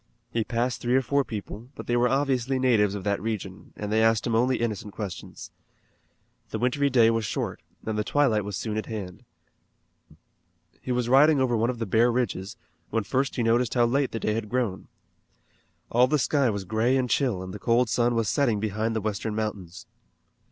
[0.31, 3.91] He passed three or four people, but they were obviously natives of that region, and
[3.91, 5.51] they asked him only innocent questions.
[6.49, 9.25] The wintry day was short, and the twilight was soon at hand.
[10.81, 12.57] He was riding over one of the bare ridges,
[12.89, 14.87] when first he noticed how late the day had grown.
[15.91, 19.01] All the sky was gray and chill and the cold sun was setting behind the
[19.01, 19.85] western mountains.